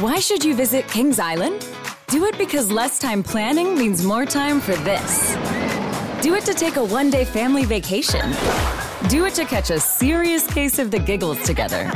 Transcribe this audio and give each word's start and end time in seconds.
Why 0.00 0.20
should 0.20 0.44
you 0.44 0.54
visit 0.54 0.86
Kings 0.88 1.18
Island? 1.18 1.66
Do 2.08 2.26
it 2.26 2.36
because 2.36 2.70
less 2.70 2.98
time 2.98 3.22
planning 3.22 3.78
means 3.78 4.04
more 4.04 4.26
time 4.26 4.60
for 4.60 4.76
this. 4.76 5.34
Do 6.20 6.34
it 6.34 6.44
to 6.44 6.52
take 6.52 6.76
a 6.76 6.84
one 6.84 7.08
day 7.08 7.24
family 7.24 7.64
vacation. 7.64 8.30
Do 9.08 9.24
it 9.24 9.32
to 9.36 9.46
catch 9.46 9.70
a 9.70 9.80
serious 9.80 10.46
case 10.46 10.78
of 10.78 10.90
the 10.90 10.98
giggles 10.98 11.42
together. 11.44 11.90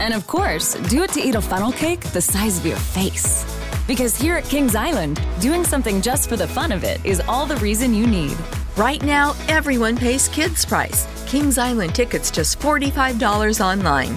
And 0.00 0.14
of 0.14 0.26
course, 0.26 0.76
do 0.88 1.02
it 1.02 1.10
to 1.10 1.20
eat 1.20 1.34
a 1.34 1.40
funnel 1.42 1.70
cake 1.72 2.00
the 2.00 2.20
size 2.22 2.58
of 2.58 2.64
your 2.64 2.78
face. 2.78 3.44
Because 3.86 4.16
here 4.16 4.36
at 4.36 4.44
Kings 4.44 4.74
Island, 4.74 5.20
doing 5.38 5.64
something 5.64 6.00
just 6.00 6.30
for 6.30 6.36
the 6.36 6.48
fun 6.48 6.72
of 6.72 6.82
it 6.82 7.04
is 7.04 7.20
all 7.28 7.44
the 7.44 7.56
reason 7.56 7.92
you 7.92 8.06
need. 8.06 8.38
Right 8.74 9.02
now, 9.02 9.34
everyone 9.48 9.98
pays 9.98 10.28
kids' 10.28 10.64
price. 10.64 11.06
Kings 11.26 11.58
Island 11.58 11.94
tickets 11.94 12.30
just 12.30 12.58
$45 12.58 13.60
online. 13.60 14.16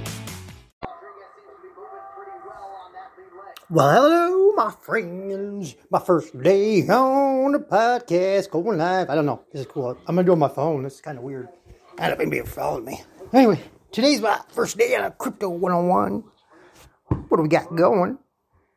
Well, 3.71 3.89
hello, 3.89 4.51
my 4.51 4.73
friends. 4.81 5.77
My 5.89 5.99
first 5.99 6.37
day 6.43 6.85
on 6.89 7.53
the 7.53 7.59
podcast, 7.59 8.49
going 8.49 8.77
live. 8.77 9.09
I 9.09 9.15
don't 9.15 9.25
know. 9.25 9.43
This 9.49 9.61
is 9.61 9.67
cool. 9.67 9.97
I'm 10.07 10.15
gonna 10.15 10.25
do 10.25 10.31
it 10.31 10.33
on 10.33 10.39
my 10.39 10.49
phone. 10.49 10.83
This 10.83 10.95
is 10.95 10.99
kind 10.99 11.17
of 11.17 11.23
weird. 11.23 11.47
I 11.97 12.09
don't 12.09 12.17
think 12.17 12.33
people 12.33 12.49
following 12.49 12.83
me. 12.83 13.01
Anyway, 13.31 13.61
today's 13.93 14.19
my 14.19 14.41
first 14.49 14.77
day 14.77 14.93
on 14.97 15.05
a 15.05 15.11
crypto 15.11 15.47
101. 15.47 16.21
What 17.29 17.37
do 17.37 17.43
we 17.43 17.47
got 17.47 17.73
going? 17.73 18.17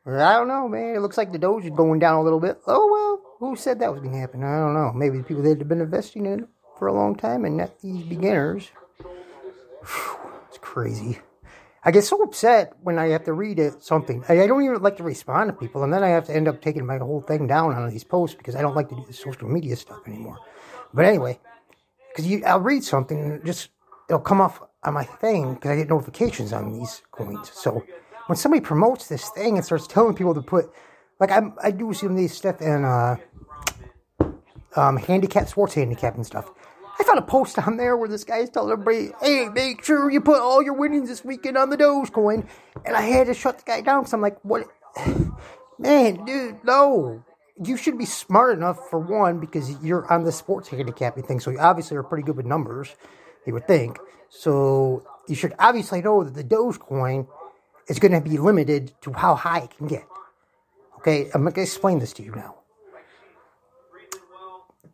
I 0.06 0.34
don't 0.34 0.47
know, 0.47 0.69
man. 0.69 0.95
It 0.95 1.01
looks 1.01 1.19
like 1.19 1.33
the 1.33 1.39
Doge 1.39 1.64
is 1.64 1.73
going 1.73 1.98
down 1.98 2.20
a 2.20 2.23
little 2.23 2.39
bit. 2.39 2.61
Oh 2.69 2.89
well, 2.92 3.20
who 3.41 3.56
said 3.56 3.81
that 3.81 3.92
was 3.92 4.01
gonna 4.01 4.17
happen? 4.17 4.45
I 4.45 4.61
don't 4.61 4.75
know. 4.75 4.92
Maybe 4.95 5.19
the 5.19 5.25
people 5.25 5.42
that 5.42 5.58
have 5.58 5.69
been 5.69 5.81
investing 5.81 6.25
in 6.25 6.45
it 6.45 6.48
for 6.79 6.86
a 6.86 6.95
long 6.95 7.17
time 7.17 7.45
and 7.45 7.56
not 7.56 7.81
these 7.81 8.05
beginners. 8.05 8.70
Whew, 9.01 10.19
it's 10.48 10.58
crazy. 10.58 11.19
I 11.85 11.91
get 11.91 12.05
so 12.05 12.23
upset 12.23 12.73
when 12.83 12.99
I 12.99 13.09
have 13.09 13.25
to 13.25 13.35
read 13.35 13.59
it, 13.59 13.83
something. 13.83 14.25
I, 14.29 14.43
I 14.43 14.47
don't 14.47 14.65
even 14.65 14.81
like 14.81 14.97
to 14.97 15.03
respond 15.03 15.51
to 15.51 15.53
people, 15.53 15.85
and 15.85 15.93
then 15.93 16.03
I 16.03 16.09
have 16.09 16.27
to 16.27 16.35
end 16.35 16.49
up 16.49 16.63
taking 16.63 16.87
my 16.87 16.97
whole 16.99 17.21
thing 17.21 17.47
down 17.47 17.75
on 17.75 17.91
these 17.91 18.05
posts 18.05 18.37
because 18.37 18.57
I 18.57 18.63
don't 18.63 18.75
like 18.75 18.89
to 18.89 18.95
do 18.95 19.05
the 19.07 19.13
social 19.13 19.49
media 19.49 19.77
stuff 19.77 20.01
anymore. 20.07 20.39
But 20.95 21.05
anyway, 21.05 21.39
because 22.09 22.43
I'll 22.45 22.61
read 22.61 22.85
something 22.85 23.19
and 23.19 23.45
just 23.45 23.69
it'll 24.09 24.21
come 24.21 24.41
off 24.41 24.63
on 24.83 24.95
my 24.95 25.05
thing 25.05 25.55
because 25.55 25.71
I 25.71 25.77
get 25.77 25.89
notifications 25.89 26.53
on 26.53 26.73
these 26.73 27.03
coins. 27.11 27.51
So 27.53 27.85
when 28.27 28.37
somebody 28.37 28.63
promotes 28.63 29.09
this 29.09 29.29
thing 29.31 29.57
and 29.57 29.65
starts 29.65 29.87
telling 29.87 30.15
people 30.15 30.35
to 30.35 30.43
put, 30.43 30.71
like 31.21 31.31
I 31.31 31.43
I 31.63 31.71
do 31.71 31.93
some 31.93 32.13
of 32.13 32.17
these 32.17 32.35
stuff 32.35 32.63
in 32.63 32.85
uh, 32.85 33.17
um, 34.77 34.97
handicap, 34.97 35.48
sports 35.48 35.75
handicap 35.75 36.15
and 36.17 36.25
stuff. 36.25 36.51
I 36.98 37.03
found 37.03 37.19
a 37.19 37.23
post 37.23 37.59
on 37.59 37.77
there 37.77 37.97
where 37.97 38.09
this 38.09 38.25
guy's 38.25 38.50
telling 38.50 38.73
everybody, 38.73 39.11
hey, 39.20 39.48
make 39.48 39.84
sure 39.84 40.11
you 40.11 40.20
put 40.20 40.41
all 40.41 40.62
your 40.62 40.75
winnings 40.75 41.09
this 41.09 41.25
weekend 41.25 41.56
on 41.56 41.70
the 41.70 41.77
Dogecoin. 41.77 42.47
And 42.84 42.97
I 42.97 43.03
had 43.03 43.27
to 43.27 43.34
shut 43.34 43.59
the 43.59 43.64
guy 43.64 43.81
down 43.81 44.03
because 44.03 44.12
I'm 44.12 44.20
like, 44.20 44.39
what? 44.42 44.69
Man, 45.78 46.25
dude, 46.25 46.64
no. 46.64 47.25
You 47.62 47.77
should 47.77 47.98
be 47.98 48.05
smart 48.05 48.56
enough 48.56 48.91
for 48.91 48.98
one 48.98 49.41
because 49.41 49.83
you're 49.83 50.11
on 50.13 50.24
the 50.24 50.33
sports 50.33 50.69
handicapping 50.69 51.24
thing. 51.24 51.41
So 51.41 51.51
you 51.51 51.58
obviously 51.58 51.96
are 51.96 52.02
pretty 52.02 52.24
good 52.24 52.36
with 52.36 52.46
numbers, 52.46 52.95
you 53.46 53.52
would 53.55 53.67
think. 53.67 53.98
So 54.29 55.05
you 55.29 55.35
should 55.35 55.55
obviously 55.58 56.01
know 56.01 56.23
that 56.24 56.35
the 56.35 56.45
Dogecoin 56.45 57.27
is 57.89 57.98
going 57.98 58.13
to 58.13 58.20
be 58.20 58.39
limited 58.39 58.92
to 59.02 59.13
how 59.13 59.35
high 59.35 59.61
it 59.61 59.77
can 59.77 59.89
get. 59.89 60.07
Okay, 60.98 61.29
I'm 61.35 61.42
going 61.42 61.55
to 61.55 61.63
explain 61.63 61.98
this 61.98 62.13
to 62.14 62.23
you 62.23 62.33
now 62.35 62.57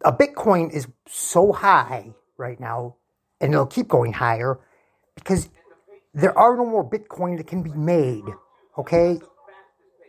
a 0.05 0.12
Bitcoin 0.12 0.72
is 0.72 0.87
so 1.06 1.53
high 1.53 2.15
right 2.37 2.59
now, 2.59 2.97
and 3.41 3.53
it'll 3.53 3.66
keep 3.66 3.88
going 3.88 4.12
higher 4.12 4.59
because 5.15 5.49
there 6.15 6.37
are 6.37 6.56
no 6.56 6.66
more 6.66 6.88
Bitcoin 6.88 7.37
that 7.37 7.47
can 7.47 7.62
be 7.62 7.72
made, 7.72 8.25
okay, 8.78 9.19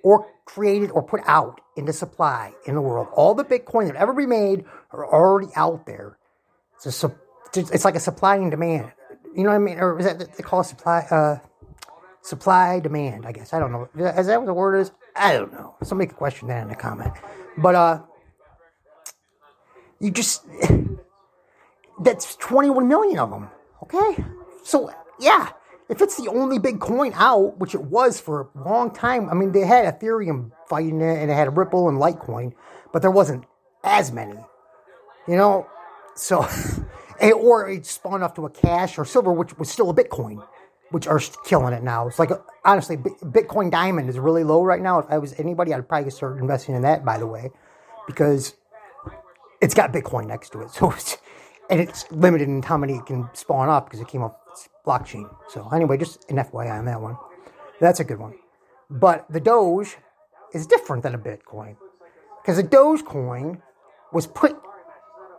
or 0.04 0.28
created 0.46 0.92
or 0.92 1.04
put 1.04 1.22
out 1.26 1.62
into 1.76 1.94
supply 1.94 2.54
in 2.66 2.76
the 2.76 2.82
world. 2.82 3.08
All 3.14 3.34
the 3.34 3.44
Bitcoin 3.44 3.88
that 3.88 3.96
ever 3.96 4.14
be 4.14 4.26
made 4.26 4.66
are 4.92 5.06
already 5.06 5.52
out 5.56 5.86
there. 5.86 6.18
It's 6.84 7.04
a, 7.04 7.12
it's 7.56 7.86
like 7.86 7.96
a 7.96 8.00
supply 8.00 8.38
and 8.38 8.50
demand. 8.50 8.92
You 9.36 9.44
know 9.44 9.50
what 9.50 9.56
I 9.56 9.60
mean? 9.60 9.78
Or 9.78 10.00
is 10.00 10.06
that 10.06 10.20
they 10.20 10.44
call 10.44 10.62
it 10.62 10.66
supply? 10.66 11.06
Uh, 11.10 11.38
supply 12.22 12.80
demand. 12.80 13.26
I 13.26 13.32
guess 13.32 13.54
I 13.54 13.60
don't 13.60 13.72
know. 13.72 13.90
Is 13.96 14.28
that 14.28 14.40
what 14.40 14.46
the 14.46 14.54
word 14.54 14.80
is? 14.80 14.92
I 15.16 15.34
don't 15.34 15.54
know. 15.54 15.76
Somebody 15.84 16.08
could 16.08 16.18
question 16.18 16.48
that 16.48 16.64
in 16.64 16.70
the 16.70 16.76
comment. 16.76 17.14
But 17.58 17.76
uh, 17.76 18.02
you 20.02 20.12
just 20.12 20.46
that's 22.02 22.36
21 22.38 22.88
million 22.88 23.20
of 23.20 23.30
them. 23.30 23.50
Okay, 23.84 24.24
so 24.64 24.92
yeah, 25.20 25.50
if 25.90 26.02
it's 26.02 26.18
the 26.18 26.30
only 26.30 26.60
big 26.60 26.80
coin 26.80 27.12
out, 27.16 27.58
which 27.60 27.76
it 27.76 27.84
was 27.84 28.20
for 28.20 28.50
a 28.56 28.64
long 28.64 28.92
time. 28.92 29.30
I 29.30 29.34
mean, 29.34 29.52
they 29.52 29.62
had 29.62 30.00
Ethereum 30.00 30.52
fighting 30.68 31.02
it, 31.02 31.22
and 31.22 31.30
it 31.30 31.34
had 31.34 31.56
Ripple 31.56 31.90
and 31.90 31.98
Litecoin, 31.98 32.54
but 32.92 33.02
there 33.02 33.12
wasn't 33.12 33.46
as 33.84 34.12
many. 34.12 34.40
You 35.28 35.36
know, 35.36 35.68
so 36.16 36.48
or 37.22 37.70
it 37.70 37.86
spawned 37.86 38.24
off 38.24 38.34
to 38.36 38.46
a 38.46 38.50
cash 38.50 38.98
or 38.98 39.06
silver, 39.06 39.32
which 39.32 39.58
was 39.58 39.70
still 39.70 39.90
a 39.90 39.94
Bitcoin, 39.94 40.46
which 40.90 41.08
are 41.08 41.20
killing 41.46 41.74
it 41.74 41.84
now. 41.84 42.08
It's 42.08 42.20
like 42.20 42.32
honestly, 42.66 42.98
Bitcoin 42.98 43.70
Diamond 43.70 44.10
is 44.10 44.18
really 44.18 44.44
low 44.44 44.64
right 44.64 44.82
now. 44.82 45.00
If 45.00 45.06
I 45.10 45.20
was 45.20 45.40
anybody, 45.40 45.74
I'd 45.74 45.88
probably 45.88 46.10
start 46.10 46.40
investing 46.40 46.76
in 46.76 46.82
that. 46.82 47.06
By 47.06 47.18
the 47.18 47.28
way, 47.28 47.52
because 48.08 48.56
it's 49.62 49.74
got 49.74 49.94
Bitcoin 49.94 50.28
next 50.28 50.52
to 50.54 50.62
it. 50.62 50.72
So 50.72 50.92
it's, 50.92 51.18
and 51.70 51.80
it's 51.80 52.12
limited 52.12 52.50
in 52.50 52.62
how 52.64 52.78
many 52.78 52.96
it 52.96 53.06
can 53.06 53.30
spawn 53.34 53.70
up 53.70 53.86
because 53.86 54.02
it 54.02 54.08
came 54.08 54.24
off 54.24 54.34
blockchain. 54.86 55.34
So 55.48 55.70
anyway, 55.70 55.98
just 55.98 56.30
an 56.30 56.38
FYI 56.38 56.80
on 56.80 56.86
that 56.86 57.02
one. 57.02 57.18
That's 57.80 58.00
a 58.00 58.04
good 58.04 58.20
one. 58.20 58.34
But 58.90 59.26
the 59.30 59.40
Doge 59.40 59.98
is 60.54 60.68
different 60.68 61.04
than 61.04 61.16
a 61.16 61.18
Bitcoin 61.18 61.78
because 62.42 62.58
the 62.58 62.64
Dogecoin 62.64 63.62
was 64.12 64.28
put 64.28 64.58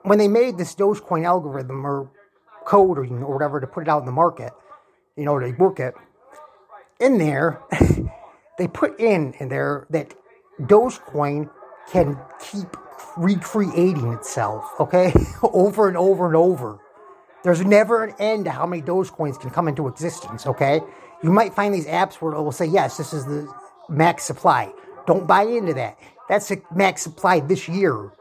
when 0.04 0.18
they 0.18 0.28
made 0.28 0.58
this 0.58 0.74
Dogecoin 0.74 1.24
algorithm 1.24 1.86
or 1.86 2.10
code 2.64 2.98
or, 2.98 3.04
or 3.04 3.34
whatever 3.34 3.60
to 3.60 3.66
put 3.66 3.82
it 3.82 3.88
out 3.88 4.00
in 4.00 4.06
the 4.06 4.12
market, 4.12 4.52
you 5.16 5.24
know, 5.24 5.38
to 5.38 5.50
work 5.52 5.80
it. 5.80 5.94
In 7.00 7.18
there, 7.18 7.60
they 8.58 8.68
put 8.68 8.98
in 8.98 9.34
in 9.34 9.48
there 9.48 9.86
that 9.90 10.14
Dogecoin 10.60 11.50
can 11.90 12.18
keep 12.40 12.76
recreating 13.16 14.12
itself, 14.12 14.64
okay? 14.80 15.12
over 15.42 15.88
and 15.88 15.96
over 15.96 16.26
and 16.26 16.36
over. 16.36 16.78
There's 17.44 17.64
never 17.64 18.04
an 18.04 18.14
end 18.18 18.44
to 18.44 18.50
how 18.50 18.66
many 18.66 18.82
Dogecoins 18.82 19.40
can 19.40 19.50
come 19.50 19.68
into 19.68 19.88
existence, 19.88 20.46
okay? 20.46 20.80
You 21.22 21.30
might 21.30 21.54
find 21.54 21.74
these 21.74 21.86
apps 21.86 22.14
where 22.14 22.32
it 22.32 22.42
will 22.42 22.52
say, 22.52 22.66
yes, 22.66 22.96
this 22.96 23.12
is 23.12 23.24
the 23.24 23.52
max 23.88 24.24
supply. 24.24 24.72
Don't 25.06 25.26
buy 25.26 25.42
into 25.42 25.74
that. 25.74 25.98
That's 26.28 26.48
the 26.48 26.62
max 26.74 27.02
supply 27.02 27.40
this 27.40 27.68
year. 27.68 28.12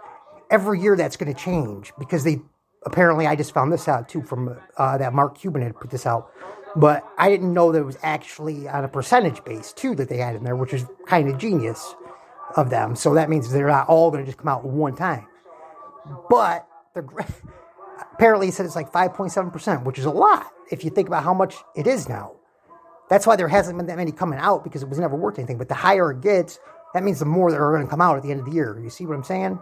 Every 0.49 0.79
year 0.81 0.95
that's 0.95 1.15
going 1.15 1.33
to 1.33 1.39
change 1.39 1.93
because 1.97 2.23
they 2.23 2.41
apparently, 2.85 3.27
I 3.27 3.35
just 3.35 3.53
found 3.53 3.71
this 3.71 3.87
out 3.87 4.09
too 4.09 4.23
from 4.23 4.57
uh, 4.77 4.97
that 4.97 5.13
Mark 5.13 5.37
Cuban 5.37 5.61
had 5.61 5.75
put 5.79 5.91
this 5.91 6.05
out. 6.05 6.31
But 6.75 7.07
I 7.17 7.29
didn't 7.29 7.53
know 7.53 7.71
that 7.71 7.79
it 7.79 7.85
was 7.85 7.97
actually 8.01 8.67
on 8.67 8.83
a 8.83 8.87
percentage 8.87 9.43
base 9.43 9.71
too 9.71 9.93
that 9.95 10.09
they 10.09 10.17
had 10.17 10.35
in 10.35 10.43
there, 10.43 10.55
which 10.55 10.73
is 10.73 10.85
kind 11.05 11.29
of 11.29 11.37
genius 11.37 11.95
of 12.55 12.69
them. 12.69 12.95
So 12.95 13.13
that 13.15 13.29
means 13.29 13.51
they're 13.51 13.67
not 13.67 13.87
all 13.87 14.11
going 14.11 14.23
to 14.23 14.25
just 14.25 14.37
come 14.37 14.47
out 14.47 14.65
one 14.65 14.95
time. 14.95 15.27
But 16.29 16.67
apparently 18.13 18.47
he 18.47 18.51
said 18.51 18.65
it's 18.65 18.75
like 18.75 18.91
5.7%, 18.91 19.83
which 19.83 19.99
is 19.99 20.05
a 20.05 20.11
lot 20.11 20.47
if 20.71 20.83
you 20.83 20.89
think 20.89 21.07
about 21.07 21.23
how 21.23 21.33
much 21.33 21.55
it 21.75 21.87
is 21.87 22.09
now. 22.09 22.33
That's 23.09 23.27
why 23.27 23.35
there 23.35 23.47
hasn't 23.47 23.77
been 23.77 23.87
that 23.87 23.97
many 23.97 24.11
coming 24.11 24.39
out 24.39 24.63
because 24.63 24.83
it 24.83 24.89
was 24.89 24.97
never 24.97 25.15
worth 25.15 25.37
anything. 25.37 25.57
But 25.57 25.67
the 25.67 25.75
higher 25.75 26.11
it 26.11 26.21
gets, 26.21 26.59
that 26.93 27.03
means 27.03 27.19
the 27.19 27.25
more 27.25 27.51
that 27.51 27.57
are 27.57 27.71
going 27.71 27.85
to 27.85 27.89
come 27.89 28.01
out 28.01 28.17
at 28.17 28.23
the 28.23 28.31
end 28.31 28.39
of 28.39 28.45
the 28.45 28.53
year. 28.53 28.79
You 28.81 28.89
see 28.89 29.05
what 29.05 29.15
I'm 29.15 29.23
saying? 29.23 29.59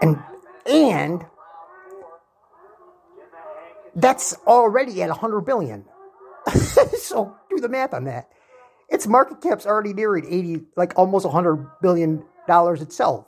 And 0.00 0.22
and 0.64 1.26
that's 3.96 4.34
already 4.46 5.02
at 5.02 5.08
100 5.08 5.40
billion. 5.40 5.84
so 6.98 7.34
do 7.50 7.58
the 7.58 7.68
math 7.68 7.94
on 7.94 8.04
that. 8.04 8.28
Its 8.88 9.06
market 9.06 9.40
cap's 9.42 9.66
already 9.66 9.92
nearing 9.92 10.24
80, 10.26 10.62
like 10.76 10.92
almost 10.96 11.24
100 11.24 11.80
billion 11.82 12.24
dollars 12.46 12.80
itself. 12.80 13.26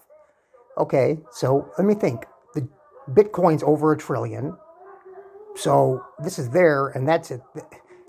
Okay, 0.78 1.18
so 1.30 1.68
let 1.76 1.86
me 1.86 1.94
think. 1.94 2.24
The 2.54 2.66
Bitcoin's 3.10 3.62
over 3.62 3.92
a 3.92 3.98
trillion. 3.98 4.56
So 5.56 6.02
this 6.22 6.38
is 6.38 6.50
there, 6.50 6.88
and 6.88 7.06
that's 7.06 7.30
it. 7.30 7.42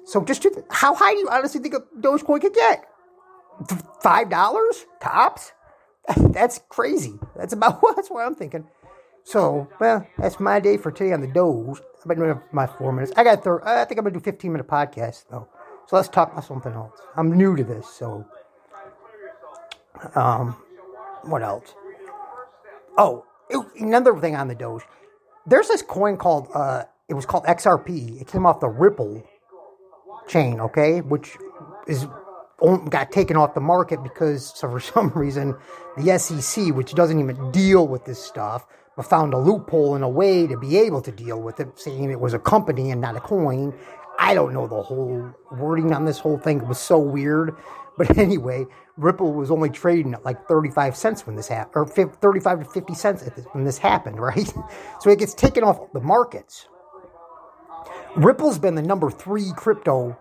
So 0.06 0.24
just 0.24 0.44
to, 0.44 0.64
how 0.70 0.96
high 0.96 1.14
do 1.14 1.20
you 1.20 1.30
honestly 1.30 1.60
think 1.62 1.74
a 1.74 1.82
Dogecoin 2.00 2.42
could 2.42 2.54
get? 2.54 2.86
Five 4.02 4.30
dollars 4.30 4.86
tops? 5.02 5.52
That's 6.18 6.60
crazy. 6.70 7.20
That's 7.36 7.54
about 7.54 7.80
that's 7.96 8.10
what 8.10 8.26
I'm 8.26 8.34
thinking. 8.34 8.66
So, 9.24 9.70
well, 9.80 10.08
that's 10.18 10.40
my 10.40 10.60
day 10.60 10.78
for 10.78 10.92
today 10.92 11.14
on 11.14 11.22
the 11.22 11.28
Doge. 11.28 11.80
I've 12.00 12.08
been 12.08 12.18
doing 12.18 12.42
my 12.52 12.66
four 12.66 12.92
minutes. 12.92 13.12
I 13.16 13.24
got 13.24 13.44
thir- 13.44 13.64
I 13.64 13.86
think 13.86 14.00
I'm 14.00 14.06
gonna 14.06 14.16
do 14.16 14.20
15 14.20 14.52
minute 14.52 14.68
podcast 14.68 15.26
though. 15.30 15.48
So 15.92 15.98
let's 15.98 16.08
talk 16.08 16.32
about 16.32 16.46
something 16.46 16.72
else. 16.72 17.02
I'm 17.18 17.34
new 17.38 17.58
to 17.58 17.66
this, 17.66 17.86
so 17.86 18.26
um, 20.16 20.56
what 21.24 21.44
else? 21.44 21.76
Oh, 22.98 23.26
it, 23.50 23.60
another 23.78 24.18
thing 24.18 24.38
on 24.38 24.48
the 24.48 24.56
Doge. 24.56 24.84
There's 25.46 25.68
this 25.68 25.82
coin 25.82 26.16
called 26.16 26.48
uh, 26.56 26.86
it 27.10 27.14
was 27.14 27.26
called 27.26 27.44
XRP. 27.44 28.22
It 28.22 28.28
came 28.28 28.46
off 28.46 28.62
the 28.62 28.70
Ripple 28.70 29.22
chain, 30.30 30.62
okay, 30.62 31.02
which 31.02 31.36
is 31.88 32.08
got 32.90 33.12
taken 33.12 33.36
off 33.36 33.54
the 33.54 33.60
market 33.60 34.02
because 34.02 34.58
so 34.58 34.70
for 34.72 34.80
some 34.80 35.10
reason 35.10 35.58
the 35.98 36.18
SEC, 36.18 36.74
which 36.74 36.94
doesn't 36.94 37.20
even 37.20 37.52
deal 37.52 37.86
with 37.86 38.06
this 38.06 38.24
stuff, 38.24 38.66
but 38.96 39.06
found 39.06 39.34
a 39.34 39.38
loophole 39.38 39.98
in 39.98 40.04
a 40.04 40.10
way 40.10 40.48
to 40.48 40.58
be 40.58 40.78
able 40.78 41.02
to 41.02 41.12
deal 41.12 41.42
with 41.42 41.60
it, 41.60 41.68
saying 41.78 42.10
it 42.10 42.22
was 42.22 42.34
a 42.34 42.40
company 42.40 42.92
and 42.92 43.02
not 43.02 43.18
a 43.18 43.20
coin. 43.20 43.74
I 44.22 44.36
don't 44.36 44.54
know 44.54 44.68
the 44.68 44.84
whole 44.84 45.34
wording 45.52 45.94
on 45.94 46.06
this 46.06 46.20
whole 46.20 46.38
thing. 46.38 46.60
It 46.62 46.68
was 46.68 46.78
so 46.78 47.00
weird. 47.00 47.56
But 47.98 48.18
anyway, 48.20 48.68
Ripple 48.96 49.34
was 49.34 49.50
only 49.50 49.72
trading 49.72 50.14
at 50.14 50.24
like 50.24 50.48
35 50.48 50.96
cents 50.96 51.26
when 51.26 51.36
this 51.36 51.48
happened, 51.48 51.74
or 51.76 51.88
35 51.88 52.60
to 52.60 52.66
50 52.66 52.94
cents 52.94 53.24
when 53.52 53.64
this 53.64 53.80
happened, 53.80 54.20
right? 54.22 54.54
So 55.00 55.10
it 55.10 55.18
gets 55.18 55.34
taken 55.34 55.64
off 55.64 55.92
the 55.92 56.00
markets. 56.00 56.68
Ripple's 58.16 58.60
been 58.60 58.76
the 58.76 58.84
number 58.84 59.10
three 59.10 59.52
crypto 59.56 60.16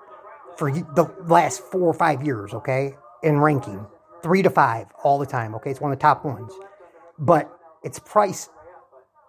for 0.57 0.71
the 0.73 1.13
last 1.27 1.63
four 1.63 1.83
or 1.83 1.95
five 1.95 2.23
years, 2.23 2.55
okay, 2.55 2.97
in 3.23 3.39
ranking. 3.39 3.87
Three 4.23 4.43
to 4.43 4.51
five 4.51 4.87
all 5.05 5.19
the 5.19 5.27
time, 5.27 5.55
okay? 5.57 5.71
It's 5.71 5.81
one 5.81 5.93
of 5.93 5.99
the 5.99 6.03
top 6.03 6.25
ones. 6.25 6.53
But 7.19 7.51
its 7.83 7.99
price, 7.99 8.49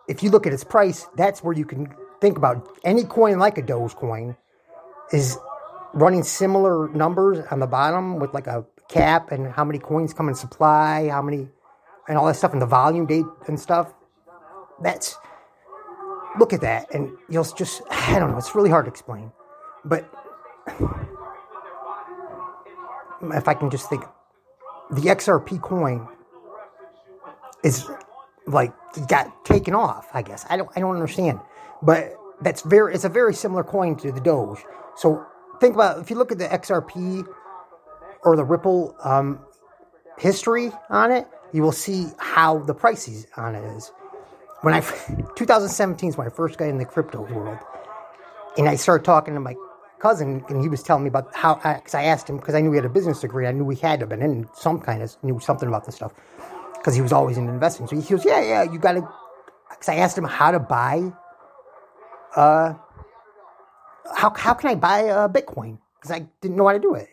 if 0.08 0.24
you 0.24 0.30
look 0.30 0.48
at 0.48 0.54
its 0.54 0.64
price, 0.64 1.08
that's 1.18 1.44
where 1.44 1.56
you 1.56 1.66
can 1.66 1.94
think 2.22 2.38
about 2.38 2.70
any 2.86 3.04
coin 3.04 3.38
like 3.38 3.58
a 3.58 3.62
Dogecoin 3.62 4.38
is 5.12 5.38
running 5.94 6.24
similar 6.24 6.90
numbers 6.90 7.46
on 7.52 7.60
the 7.60 7.68
bottom 7.68 8.20
with 8.20 8.34
like 8.34 8.48
a 8.48 8.66
cap 8.90 9.32
and 9.32 9.52
how 9.52 9.64
many 9.64 9.80
coins 9.80 10.14
come 10.14 10.30
in 10.30 10.36
supply, 10.36 11.10
how 11.10 11.22
many, 11.22 11.48
and 12.08 12.18
all 12.18 12.26
that 12.26 12.36
stuff, 12.36 12.54
and 12.54 12.62
the 12.62 12.66
volume 12.66 13.06
date 13.06 13.26
and 13.48 13.60
stuff. 13.60 13.94
That's 14.82 15.18
look 16.40 16.54
at 16.54 16.62
that, 16.62 16.94
and 16.94 17.12
you'll 17.30 17.44
just 17.44 17.82
I 17.90 18.20
don't 18.20 18.32
know. 18.32 18.38
It's 18.38 18.56
really 18.56 18.70
hard 18.70 18.86
to 18.86 18.92
explain, 18.92 19.32
but 19.86 20.10
if 23.34 23.48
I 23.48 23.54
can 23.54 23.70
just 23.70 23.90
think, 23.90 24.04
the 24.92 25.02
XRP 25.02 25.62
coin 25.62 26.08
is 27.64 27.90
like 28.48 28.74
got 29.08 29.46
taken 29.46 29.74
off. 29.76 30.10
I 30.14 30.22
guess 30.22 30.46
I 30.50 30.58
don't 30.58 30.70
I 30.76 30.80
don't 30.80 30.96
understand, 30.96 31.40
but 31.82 32.14
that's 32.42 32.62
very 32.62 32.94
it's 32.94 33.04
a 33.04 33.10
very 33.10 33.34
similar 33.34 33.64
coin 33.64 33.96
to 33.98 34.12
the 34.12 34.22
Doge. 34.22 34.64
So 34.96 35.26
think 35.60 35.76
about 35.76 36.00
if 36.00 36.10
you 36.10 36.16
look 36.16 36.32
at 36.32 36.38
the 36.38 36.48
XRP 36.48 37.26
or 38.24 38.36
the 38.36 38.44
Ripple 38.44 38.96
um, 39.04 39.40
history 40.18 40.72
on 40.90 41.12
it, 41.12 41.28
you 41.54 41.62
will 41.62 41.72
see 41.72 42.08
how 42.18 42.60
the 42.60 42.74
prices 42.74 43.28
on 43.38 43.56
it 43.56 43.64
is. 43.76 43.92
When 44.62 44.74
I 44.74 44.80
2017 45.36 46.10
is 46.10 46.18
when 46.18 46.28
I 46.28 46.30
first 46.30 46.58
got 46.58 46.70
in 46.70 46.78
the 46.78 46.86
crypto 46.86 47.22
world, 47.22 47.58
and 48.58 48.68
I 48.68 48.76
started 48.76 49.04
talking 49.04 49.34
to 49.34 49.40
my 49.40 49.56
cousin, 50.00 50.44
and 50.50 50.62
he 50.62 50.70
was 50.70 50.84
telling 50.84 51.04
me 51.04 51.10
about 51.10 51.34
how 51.36 51.56
because 51.56 51.96
I, 51.96 52.02
I, 52.02 52.04
asked 52.06 52.30
him 52.30 52.38
because 52.38 52.56
I 52.56 52.62
knew 52.62 52.72
he 52.72 52.78
had 52.78 52.86
a 52.86 52.90
business 52.90 53.22
degree, 53.22 53.48
I 53.48 53.52
knew 53.52 53.70
he 53.70 53.80
had 53.80 54.00
to 54.02 54.08
been 54.08 54.22
in 54.22 54.48
some 54.54 54.80
kind 54.80 55.02
of 55.02 55.16
knew 55.24 55.40
something 55.40 55.68
about 55.68 55.86
this 55.86 55.96
stuff 55.96 56.14
because 56.74 56.96
he 56.96 57.02
was 57.02 57.12
always 57.12 57.38
in 57.38 57.48
investing. 57.48 57.88
So 57.88 57.96
he 57.96 58.02
goes, 58.02 58.26
"Yeah, 58.26 58.42
yeah, 58.42 58.64
you 58.64 58.80
got 58.80 58.94
to." 58.94 59.08
Because 59.70 59.90
I 59.90 59.96
asked 59.96 60.18
him 60.18 60.26
how 60.26 60.52
to 60.52 60.60
buy 60.60 61.12
uh, 62.36 62.74
how, 64.16 64.34
how 64.36 64.54
can 64.54 64.70
I 64.70 64.76
buy 64.76 65.00
a 65.00 65.30
Bitcoin? 65.30 65.78
Because 65.96 66.12
I 66.12 66.28
didn't 66.42 66.58
know 66.58 66.68
how 66.68 66.74
to 66.74 66.80
do 66.80 66.96
it. 66.96 67.10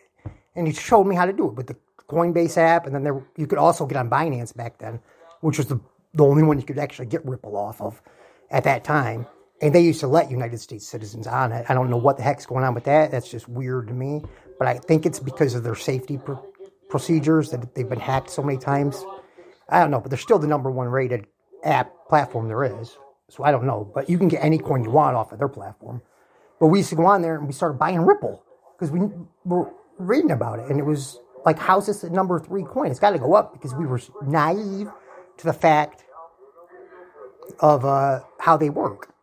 And 0.55 0.67
he 0.67 0.73
showed 0.73 1.05
me 1.05 1.15
how 1.15 1.25
to 1.25 1.33
do 1.33 1.47
it 1.47 1.53
with 1.55 1.67
the 1.67 1.75
Coinbase 2.09 2.57
app. 2.57 2.85
And 2.85 2.95
then 2.95 3.03
there, 3.03 3.23
you 3.37 3.47
could 3.47 3.59
also 3.59 3.85
get 3.85 3.97
on 3.97 4.09
Binance 4.09 4.55
back 4.55 4.77
then, 4.79 4.99
which 5.41 5.57
was 5.57 5.67
the, 5.67 5.79
the 6.13 6.23
only 6.23 6.43
one 6.43 6.57
you 6.57 6.65
could 6.65 6.79
actually 6.79 7.05
get 7.05 7.25
Ripple 7.25 7.55
off 7.55 7.81
of 7.81 8.01
at 8.49 8.63
that 8.63 8.83
time. 8.83 9.27
And 9.61 9.75
they 9.75 9.81
used 9.81 9.99
to 9.99 10.07
let 10.07 10.31
United 10.31 10.59
States 10.59 10.87
citizens 10.87 11.27
on 11.27 11.51
it. 11.51 11.65
I 11.69 11.73
don't 11.73 11.89
know 11.89 11.97
what 11.97 12.17
the 12.17 12.23
heck's 12.23 12.45
going 12.45 12.63
on 12.63 12.73
with 12.73 12.85
that. 12.85 13.11
That's 13.11 13.29
just 13.29 13.47
weird 13.47 13.87
to 13.89 13.93
me. 13.93 14.23
But 14.57 14.67
I 14.67 14.77
think 14.77 15.05
it's 15.05 15.19
because 15.19 15.53
of 15.53 15.63
their 15.63 15.75
safety 15.75 16.17
pr- 16.17 16.33
procedures 16.89 17.51
that 17.51 17.75
they've 17.75 17.87
been 17.87 17.99
hacked 17.99 18.29
so 18.29 18.41
many 18.41 18.57
times. 18.57 19.05
I 19.69 19.79
don't 19.79 19.91
know, 19.91 19.99
but 19.99 20.09
they're 20.09 20.17
still 20.17 20.39
the 20.39 20.47
number 20.47 20.71
one 20.71 20.87
rated 20.87 21.27
app 21.63 21.91
platform 22.07 22.47
there 22.47 22.63
is. 22.63 22.97
So 23.29 23.43
I 23.43 23.51
don't 23.51 23.65
know, 23.65 23.89
but 23.93 24.09
you 24.09 24.17
can 24.17 24.27
get 24.27 24.43
any 24.43 24.57
coin 24.57 24.83
you 24.83 24.89
want 24.89 25.15
off 25.15 25.31
of 25.31 25.39
their 25.39 25.47
platform. 25.47 26.01
But 26.59 26.67
we 26.67 26.79
used 26.79 26.89
to 26.89 26.95
go 26.95 27.05
on 27.05 27.21
there 27.21 27.35
and 27.35 27.47
we 27.47 27.53
started 27.53 27.79
buying 27.79 28.01
Ripple 28.01 28.43
because 28.77 28.91
we 28.91 29.01
were 29.45 29.71
reading 29.97 30.31
about 30.31 30.59
it. 30.59 30.69
And 30.69 30.79
it 30.79 30.85
was 30.85 31.19
like, 31.45 31.57
how's 31.57 31.87
this 31.87 32.03
number 32.03 32.39
three 32.39 32.63
coin? 32.63 32.91
It's 32.91 32.99
got 32.99 33.11
to 33.11 33.19
go 33.19 33.33
up 33.33 33.53
because 33.53 33.73
we 33.73 33.85
were 33.85 33.99
naive 34.25 34.89
to 35.37 35.45
the 35.45 35.53
fact 35.53 36.03
of 37.59 37.85
uh, 37.85 38.21
how 38.39 38.57
they 38.57 38.69
work. 38.69 39.13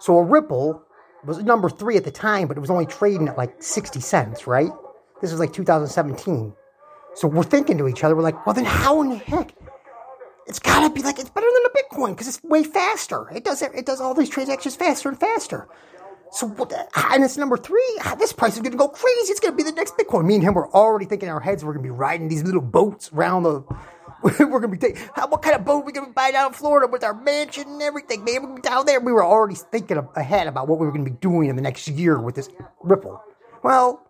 So 0.00 0.18
a 0.18 0.22
Ripple 0.22 0.82
was 1.24 1.38
number 1.38 1.68
three 1.68 1.96
at 1.96 2.04
the 2.04 2.10
time, 2.10 2.48
but 2.48 2.56
it 2.56 2.60
was 2.60 2.70
only 2.70 2.86
trading 2.86 3.28
at 3.28 3.36
like 3.36 3.62
60 3.62 4.00
cents, 4.00 4.46
right? 4.46 4.70
This 5.20 5.30
was 5.30 5.40
like 5.40 5.52
2017. 5.52 6.52
So 7.14 7.26
we're 7.26 7.42
thinking 7.42 7.78
to 7.78 7.88
each 7.88 8.04
other, 8.04 8.14
we're 8.14 8.22
like, 8.22 8.46
well, 8.46 8.54
then 8.54 8.64
how 8.64 9.02
in 9.02 9.10
the 9.10 9.16
heck? 9.16 9.52
It's 10.46 10.60
got 10.60 10.86
to 10.86 10.94
be 10.94 11.02
like, 11.02 11.18
it's 11.18 11.28
better 11.28 11.46
than 11.46 11.64
a 11.66 11.96
Bitcoin 11.96 12.10
because 12.10 12.28
it's 12.28 12.42
way 12.42 12.62
faster. 12.62 13.28
It 13.30 13.44
does, 13.44 13.60
it 13.60 13.84
does 13.84 14.00
all 14.00 14.14
these 14.14 14.30
transactions 14.30 14.76
faster 14.76 15.08
and 15.08 15.18
faster. 15.18 15.68
So? 16.32 16.54
Ah, 16.94 17.14
and 17.14 17.24
it's 17.24 17.36
number 17.36 17.56
three. 17.56 17.98
Ah, 18.04 18.14
this 18.18 18.32
price 18.32 18.54
is 18.54 18.60
going 18.60 18.72
to 18.72 18.78
go 18.78 18.88
crazy. 18.88 19.30
It's 19.30 19.40
going 19.40 19.52
to 19.52 19.56
be 19.56 19.62
the 19.62 19.72
next 19.72 19.96
Bitcoin. 19.96 20.26
Me 20.26 20.34
and 20.34 20.42
him 20.42 20.54
were 20.54 20.72
already 20.74 21.06
thinking 21.06 21.28
in 21.28 21.34
our 21.34 21.40
heads 21.40 21.64
we're 21.64 21.72
going 21.72 21.84
to 21.84 21.88
be 21.88 21.94
riding 21.96 22.28
these 22.28 22.42
little 22.42 22.60
boats 22.60 23.10
around 23.12 23.44
the. 23.44 23.64
we're 24.22 24.60
going 24.60 24.62
to 24.62 24.68
be 24.68 24.78
taking. 24.78 25.00
What 25.28 25.42
kind 25.42 25.54
of 25.54 25.64
boat 25.64 25.82
are 25.82 25.86
we 25.86 25.92
going 25.92 26.08
to 26.08 26.12
buy 26.12 26.32
down 26.32 26.48
in 26.48 26.52
Florida 26.52 26.90
with 26.90 27.04
our 27.04 27.14
mansion 27.14 27.68
and 27.68 27.82
everything? 27.82 28.24
Man, 28.24 28.54
we're 28.54 28.58
down 28.58 28.84
there. 28.84 29.00
We 29.00 29.12
were 29.12 29.24
already 29.24 29.54
thinking 29.54 29.98
ahead 30.16 30.48
about 30.48 30.68
what 30.68 30.78
we 30.78 30.86
were 30.86 30.92
going 30.92 31.04
to 31.04 31.10
be 31.10 31.16
doing 31.18 31.48
in 31.48 31.56
the 31.56 31.62
next 31.62 31.86
year 31.88 32.20
with 32.20 32.34
this 32.34 32.48
Ripple. 32.82 33.22
Well, 33.62 34.04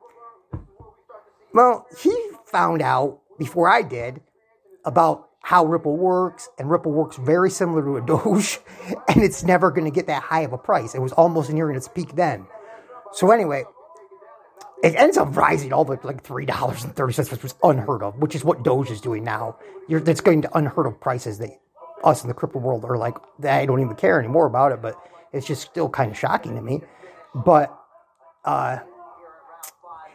well, 1.52 1.86
he 2.00 2.16
found 2.46 2.82
out 2.82 3.20
before 3.38 3.68
I 3.68 3.82
did 3.82 4.20
about 4.84 5.27
how 5.48 5.64
Ripple 5.64 5.96
works, 5.96 6.50
and 6.58 6.70
Ripple 6.70 6.92
works 6.92 7.16
very 7.16 7.48
similar 7.48 7.82
to 7.82 7.96
a 7.96 8.00
Doge, 8.06 8.60
and 9.08 9.22
it's 9.22 9.42
never 9.42 9.70
going 9.70 9.86
to 9.86 9.90
get 9.90 10.06
that 10.08 10.22
high 10.22 10.42
of 10.42 10.52
a 10.52 10.58
price. 10.58 10.94
It 10.94 11.00
was 11.00 11.12
almost 11.12 11.50
nearing 11.50 11.74
its 11.74 11.88
peak 11.88 12.14
then. 12.14 12.46
So 13.14 13.30
anyway, 13.30 13.64
it 14.82 14.94
ends 14.94 15.16
up 15.16 15.34
rising 15.34 15.72
all 15.72 15.86
the 15.86 15.92
way 15.92 15.96
to 15.96 16.06
like 16.06 16.22
three 16.22 16.44
dollars 16.44 16.84
and 16.84 16.94
thirty 16.94 17.14
cents, 17.14 17.30
which 17.30 17.42
was 17.42 17.54
unheard 17.62 18.02
of, 18.02 18.18
which 18.18 18.34
is 18.34 18.44
what 18.44 18.62
Doge 18.62 18.90
is 18.90 19.00
doing 19.00 19.24
now. 19.24 19.56
You're, 19.88 20.00
that's 20.00 20.20
going 20.20 20.42
to 20.42 20.54
unheard 20.54 20.84
of 20.84 21.00
prices 21.00 21.38
that 21.38 21.58
us 22.04 22.22
in 22.22 22.28
the 22.28 22.34
crypto 22.34 22.58
world 22.58 22.84
are 22.84 22.98
like. 22.98 23.16
I 23.42 23.64
don't 23.64 23.80
even 23.80 23.96
care 23.96 24.18
anymore 24.18 24.44
about 24.44 24.72
it, 24.72 24.82
but 24.82 24.96
it's 25.32 25.46
just 25.46 25.62
still 25.62 25.88
kind 25.88 26.10
of 26.10 26.18
shocking 26.18 26.56
to 26.56 26.60
me. 26.60 26.82
But 27.34 27.74
uh, 28.44 28.80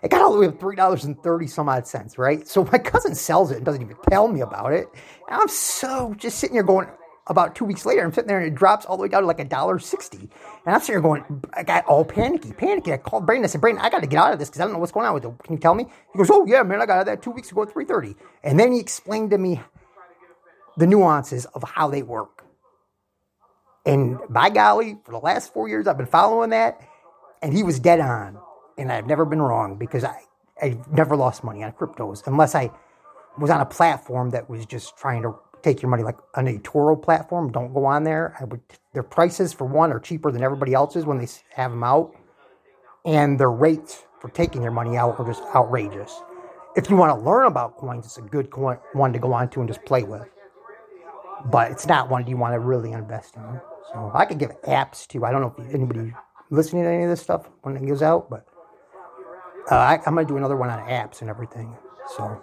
it 0.03 0.11
got 0.11 0.21
all 0.21 0.33
the 0.33 0.39
way 0.39 0.47
up 0.47 0.59
three 0.59 0.75
dollars 0.75 1.05
and 1.05 1.21
thirty 1.23 1.47
some 1.47 1.69
odd 1.69 1.87
cents, 1.87 2.17
right? 2.17 2.45
So 2.47 2.65
my 2.71 2.77
cousin 2.77 3.15
sells 3.15 3.51
it 3.51 3.57
and 3.57 3.65
doesn't 3.65 3.81
even 3.81 3.95
tell 4.09 4.27
me 4.27 4.41
about 4.41 4.73
it. 4.73 4.87
And 5.29 5.41
I'm 5.41 5.47
so 5.47 6.13
just 6.17 6.39
sitting 6.39 6.55
here 6.55 6.63
going. 6.63 6.87
About 7.27 7.55
two 7.55 7.63
weeks 7.63 7.85
later, 7.85 8.03
I'm 8.03 8.11
sitting 8.11 8.27
there 8.27 8.39
and 8.39 8.47
it 8.47 8.53
drops 8.53 8.85
all 8.85 8.97
the 8.97 9.03
way 9.03 9.07
down 9.07 9.21
to 9.21 9.27
like 9.27 9.39
a 9.39 9.45
dollar 9.45 9.79
sixty, 9.79 10.17
and 10.17 10.75
I'm 10.75 10.81
sitting 10.81 10.95
here 10.95 11.01
going, 11.01 11.23
I 11.53 11.63
got 11.63 11.85
all 11.85 12.03
panicky, 12.03 12.51
panicky. 12.51 12.91
I 12.91 12.97
called 12.97 13.25
Brandon. 13.25 13.45
I 13.45 13.47
said, 13.47 13.61
Brandon, 13.61 13.81
I 13.81 13.89
got 13.89 14.01
to 14.01 14.07
get 14.07 14.19
out 14.19 14.33
of 14.33 14.39
this 14.39 14.49
because 14.49 14.59
I 14.59 14.65
don't 14.65 14.73
know 14.73 14.79
what's 14.79 14.91
going 14.91 15.05
on 15.05 15.13
with 15.13 15.23
it. 15.23 15.33
Can 15.41 15.53
you 15.53 15.59
tell 15.59 15.73
me? 15.73 15.85
He 16.11 16.17
goes, 16.17 16.29
Oh 16.29 16.45
yeah, 16.45 16.63
man, 16.63 16.81
I 16.81 16.85
got 16.85 16.95
out 16.95 16.99
of 16.99 17.05
that 17.05 17.21
two 17.21 17.31
weeks 17.31 17.49
ago 17.49 17.63
at 17.63 17.71
three 17.71 17.85
thirty, 17.85 18.15
and 18.43 18.59
then 18.59 18.73
he 18.73 18.79
explained 18.81 19.31
to 19.31 19.37
me 19.37 19.61
the 20.75 20.85
nuances 20.85 21.45
of 21.45 21.63
how 21.63 21.87
they 21.87 22.03
work. 22.03 22.43
And 23.85 24.19
by 24.29 24.49
golly, 24.49 24.97
for 25.05 25.11
the 25.13 25.19
last 25.19 25.53
four 25.53 25.69
years, 25.69 25.87
I've 25.87 25.97
been 25.97 26.07
following 26.07 26.49
that, 26.49 26.81
and 27.41 27.53
he 27.53 27.63
was 27.63 27.79
dead 27.79 28.01
on 28.01 28.37
and 28.77 28.91
I've 28.91 29.07
never 29.07 29.25
been 29.25 29.41
wrong 29.41 29.77
because 29.77 30.03
I, 30.03 30.21
I 30.61 30.77
never 30.91 31.15
lost 31.15 31.43
money 31.43 31.63
on 31.63 31.71
cryptos 31.73 32.25
unless 32.27 32.55
I 32.55 32.71
was 33.37 33.49
on 33.49 33.61
a 33.61 33.65
platform 33.65 34.29
that 34.31 34.49
was 34.49 34.65
just 34.65 34.97
trying 34.97 35.23
to 35.23 35.35
take 35.61 35.81
your 35.81 35.89
money 35.89 36.03
like 36.03 36.17
eToro 36.35 37.01
platform. 37.01 37.51
Don't 37.51 37.73
go 37.73 37.85
on 37.85 38.03
there. 38.03 38.35
I 38.39 38.43
would 38.45 38.61
their 38.93 39.03
prices 39.03 39.53
for 39.53 39.65
one 39.65 39.91
are 39.91 39.99
cheaper 39.99 40.31
than 40.31 40.43
everybody 40.43 40.73
else's 40.73 41.05
when 41.05 41.17
they 41.17 41.27
have 41.55 41.71
them 41.71 41.83
out, 41.83 42.13
and 43.05 43.39
their 43.39 43.51
rates 43.51 44.03
for 44.19 44.29
taking 44.29 44.61
your 44.61 44.71
money 44.71 44.97
out 44.97 45.19
are 45.19 45.25
just 45.25 45.43
outrageous. 45.55 46.21
If 46.75 46.89
you 46.89 46.95
want 46.95 47.17
to 47.17 47.25
learn 47.25 47.45
about 47.45 47.77
coins, 47.77 48.05
it's 48.05 48.17
a 48.17 48.21
good 48.21 48.49
coin, 48.49 48.77
one 48.93 49.13
to 49.13 49.19
go 49.19 49.33
on 49.33 49.49
to 49.49 49.59
and 49.59 49.69
just 49.69 49.83
play 49.85 50.03
with. 50.03 50.27
But 51.45 51.71
it's 51.71 51.87
not 51.87 52.09
one 52.09 52.25
you 52.25 52.37
want 52.37 52.53
to 52.53 52.59
really 52.59 52.91
invest 52.91 53.35
in. 53.35 53.61
So 53.91 54.11
I 54.13 54.25
could 54.25 54.39
give 54.39 54.59
apps 54.63 55.07
to. 55.07 55.25
I 55.25 55.31
don't 55.31 55.41
know 55.41 55.53
if 55.57 55.73
anybody 55.73 56.13
listening 56.49 56.83
to 56.83 56.89
any 56.89 57.03
of 57.03 57.09
this 57.09 57.21
stuff 57.21 57.49
when 57.61 57.75
it 57.75 57.85
goes 57.85 58.01
out, 58.01 58.29
but 58.29 58.45
Uh, 59.71 59.75
I, 59.75 59.99
I'm 60.05 60.15
gonna 60.15 60.27
do 60.27 60.37
another 60.37 60.55
one 60.55 60.69
on 60.69 60.79
apps 60.87 61.21
and 61.21 61.29
everything. 61.29 61.75
So, 62.15 62.41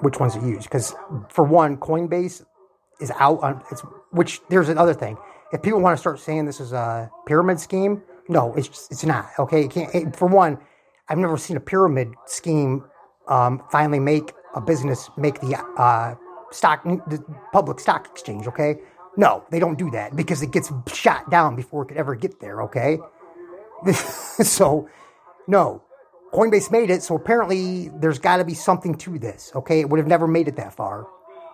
which 0.00 0.18
ones 0.20 0.34
to 0.34 0.40
use? 0.40 0.64
Because 0.64 0.94
for 1.28 1.44
one, 1.44 1.76
Coinbase 1.78 2.44
is 3.00 3.10
out 3.18 3.40
on 3.42 3.62
it's. 3.70 3.82
Which 4.10 4.40
there's 4.48 4.68
another 4.68 4.94
thing. 4.94 5.16
If 5.52 5.62
people 5.62 5.80
want 5.80 5.96
to 5.96 6.00
start 6.00 6.20
saying 6.20 6.46
this 6.46 6.60
is 6.60 6.72
a 6.72 7.10
pyramid 7.26 7.60
scheme, 7.60 8.02
no, 8.28 8.54
it's 8.54 8.68
just, 8.68 8.92
it's 8.92 9.04
not. 9.04 9.30
Okay, 9.38 9.64
it 9.64 9.70
can't. 9.70 9.94
It, 9.94 10.16
for 10.16 10.28
one, 10.28 10.58
I've 11.08 11.18
never 11.18 11.36
seen 11.36 11.56
a 11.56 11.60
pyramid 11.60 12.14
scheme 12.26 12.84
um, 13.28 13.62
finally 13.70 14.00
make 14.00 14.32
a 14.54 14.60
business 14.60 15.10
make 15.16 15.40
the 15.40 15.56
uh, 15.76 16.14
stock 16.50 16.84
the 16.84 17.24
public 17.52 17.80
stock 17.80 18.06
exchange. 18.10 18.46
Okay, 18.46 18.76
no, 19.16 19.44
they 19.50 19.58
don't 19.58 19.78
do 19.78 19.90
that 19.92 20.14
because 20.14 20.42
it 20.42 20.50
gets 20.52 20.70
shot 20.92 21.30
down 21.30 21.56
before 21.56 21.82
it 21.82 21.86
could 21.86 21.96
ever 21.96 22.14
get 22.14 22.40
there. 22.40 22.62
Okay, 22.62 22.98
so 23.92 24.88
no, 25.50 25.82
Coinbase 26.32 26.70
made 26.70 26.90
it, 26.90 27.02
so 27.02 27.16
apparently 27.16 27.88
there's 27.88 28.20
got 28.20 28.36
to 28.36 28.44
be 28.44 28.54
something 28.54 28.94
to 28.98 29.18
this. 29.18 29.50
Okay, 29.54 29.80
it 29.80 29.88
would 29.88 29.98
have 29.98 30.06
never 30.06 30.28
made 30.28 30.46
it 30.46 30.56
that 30.56 30.74
far. 30.74 31.06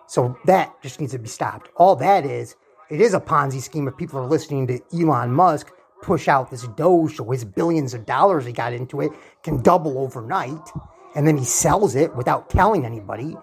So 0.07 0.37
that 0.45 0.71
just 0.81 1.01
needs 1.01 1.13
to 1.13 1.19
be 1.19 1.27
stopped. 1.27 1.69
All 1.75 1.95
that 1.97 2.25
is, 2.25 2.55
it 2.89 3.01
is 3.01 3.13
a 3.13 3.19
Ponzi 3.19 3.61
scheme 3.61 3.87
if 3.87 3.97
people 3.97 4.19
are 4.19 4.27
listening 4.27 4.67
to 4.67 4.79
Elon 4.93 5.33
Musk 5.33 5.71
push 6.01 6.27
out 6.27 6.51
this 6.51 6.67
Doge, 6.67 7.15
so 7.15 7.29
his 7.31 7.43
billions 7.43 7.95
of 7.95 8.05
dollars 8.05 8.45
he 8.45 8.53
got 8.53 8.71
into 8.71 9.01
it 9.01 9.11
can 9.43 9.61
double 9.63 9.97
overnight, 9.97 10.69
and 11.15 11.27
then 11.27 11.37
he 11.37 11.43
sells 11.43 11.95
it 11.95 12.15
without 12.15 12.49
telling 12.49 12.85
anybody 12.85 13.35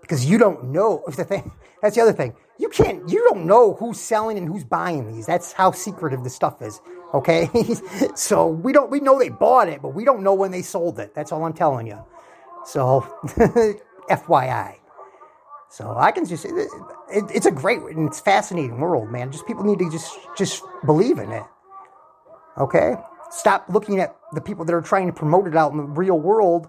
because 0.00 0.26
you 0.26 0.38
don't 0.38 0.64
know. 0.64 1.04
If 1.08 1.16
the 1.16 1.24
thing, 1.24 1.52
that's 1.80 1.94
the 1.94 2.02
other 2.02 2.12
thing. 2.12 2.34
You 2.58 2.68
can't. 2.68 3.08
You 3.08 3.26
don't 3.28 3.46
know 3.46 3.74
who's 3.74 4.00
selling 4.00 4.38
and 4.38 4.48
who's 4.48 4.64
buying 4.64 5.12
these. 5.12 5.26
That's 5.26 5.52
how 5.52 5.70
secretive 5.70 6.24
the 6.24 6.30
stuff 6.30 6.60
is. 6.62 6.80
Okay, 7.14 7.48
so 8.16 8.48
we 8.48 8.72
don't. 8.72 8.90
We 8.90 9.00
know 9.00 9.18
they 9.18 9.30
bought 9.30 9.68
it, 9.68 9.82
but 9.82 9.94
we 9.94 10.04
don't 10.04 10.22
know 10.24 10.34
when 10.34 10.52
they 10.52 10.62
sold 10.62 10.98
it. 11.00 11.14
That's 11.14 11.32
all 11.32 11.44
I'm 11.44 11.54
telling 11.54 11.86
you. 11.86 12.04
So, 12.66 13.02
FYI. 14.10 14.76
So 15.70 15.94
I 15.96 16.12
can 16.12 16.26
just, 16.26 16.44
it, 16.44 16.54
it, 16.54 17.24
it's 17.34 17.46
a 17.46 17.52
great 17.52 17.80
and 17.80 18.08
it's 18.08 18.20
fascinating 18.20 18.80
world, 18.80 19.10
man. 19.10 19.32
Just 19.32 19.46
people 19.46 19.64
need 19.64 19.80
to 19.80 19.90
just 19.90 20.18
just 20.36 20.62
believe 20.86 21.18
in 21.18 21.32
it. 21.32 21.44
Okay, 22.58 22.94
stop 23.30 23.66
looking 23.68 24.00
at 24.00 24.16
the 24.32 24.40
people 24.40 24.64
that 24.66 24.74
are 24.74 24.82
trying 24.82 25.08
to 25.08 25.12
promote 25.12 25.48
it 25.48 25.56
out 25.56 25.72
in 25.72 25.78
the 25.78 25.84
real 25.84 26.18
world. 26.18 26.68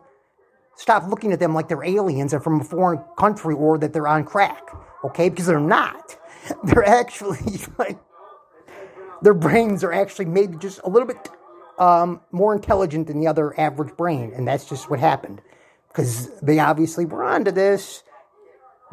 Stop 0.75 1.07
looking 1.07 1.33
at 1.33 1.39
them 1.39 1.53
like 1.53 1.69
they're 1.69 1.83
aliens 1.83 2.33
and 2.33 2.43
from 2.43 2.61
a 2.61 2.63
foreign 2.63 2.99
country 3.17 3.55
or 3.55 3.77
that 3.77 3.93
they're 3.93 4.07
on 4.07 4.25
crack. 4.25 4.69
Okay, 5.03 5.29
because 5.29 5.47
they're 5.47 5.59
not. 5.59 6.17
They're 6.63 6.87
actually 6.87 7.59
like 7.79 7.97
their 9.21 9.33
brains 9.33 9.83
are 9.83 9.93
actually 9.93 10.25
maybe 10.25 10.57
just 10.57 10.79
a 10.83 10.89
little 10.89 11.07
bit 11.07 11.29
um, 11.77 12.21
more 12.31 12.55
intelligent 12.55 13.07
than 13.07 13.19
the 13.19 13.27
other 13.27 13.59
average 13.59 13.95
brain, 13.97 14.31
and 14.35 14.47
that's 14.47 14.67
just 14.67 14.89
what 14.89 14.99
happened 14.99 15.41
because 15.87 16.29
they 16.41 16.59
obviously 16.59 17.05
were 17.05 17.23
onto 17.23 17.51
this 17.51 18.03